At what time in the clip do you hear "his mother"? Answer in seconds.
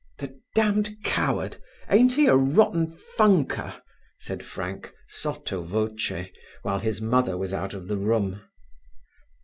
6.79-7.37